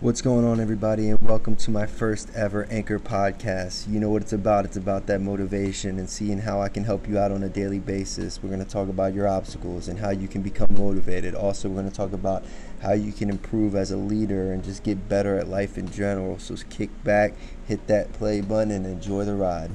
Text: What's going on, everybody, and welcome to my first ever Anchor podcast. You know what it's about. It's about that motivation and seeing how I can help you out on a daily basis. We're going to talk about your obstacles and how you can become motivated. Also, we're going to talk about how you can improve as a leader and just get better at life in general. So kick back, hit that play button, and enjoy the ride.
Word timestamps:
What's 0.00 0.22
going 0.22 0.44
on, 0.44 0.60
everybody, 0.60 1.10
and 1.10 1.20
welcome 1.22 1.56
to 1.56 1.72
my 1.72 1.84
first 1.84 2.30
ever 2.32 2.68
Anchor 2.70 3.00
podcast. 3.00 3.90
You 3.90 3.98
know 3.98 4.10
what 4.10 4.22
it's 4.22 4.32
about. 4.32 4.64
It's 4.64 4.76
about 4.76 5.08
that 5.08 5.20
motivation 5.20 5.98
and 5.98 6.08
seeing 6.08 6.38
how 6.38 6.62
I 6.62 6.68
can 6.68 6.84
help 6.84 7.08
you 7.08 7.18
out 7.18 7.32
on 7.32 7.42
a 7.42 7.48
daily 7.48 7.80
basis. 7.80 8.40
We're 8.40 8.50
going 8.50 8.64
to 8.64 8.70
talk 8.70 8.88
about 8.88 9.12
your 9.12 9.26
obstacles 9.26 9.88
and 9.88 9.98
how 9.98 10.10
you 10.10 10.28
can 10.28 10.40
become 10.40 10.68
motivated. 10.78 11.34
Also, 11.34 11.68
we're 11.68 11.80
going 11.80 11.90
to 11.90 11.96
talk 11.96 12.12
about 12.12 12.44
how 12.80 12.92
you 12.92 13.10
can 13.10 13.28
improve 13.28 13.74
as 13.74 13.90
a 13.90 13.96
leader 13.96 14.52
and 14.52 14.62
just 14.62 14.84
get 14.84 15.08
better 15.08 15.36
at 15.36 15.48
life 15.48 15.76
in 15.76 15.90
general. 15.90 16.38
So 16.38 16.54
kick 16.70 16.90
back, 17.02 17.34
hit 17.66 17.88
that 17.88 18.12
play 18.12 18.40
button, 18.40 18.70
and 18.70 18.86
enjoy 18.86 19.24
the 19.24 19.34
ride. 19.34 19.72